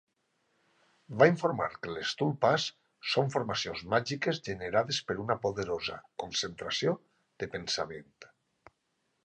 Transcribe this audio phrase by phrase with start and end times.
[1.21, 2.65] Va informar que les "tulpas"
[3.11, 6.95] són formacions màgiques generades per una poderosa concentració
[7.45, 8.13] de pensament.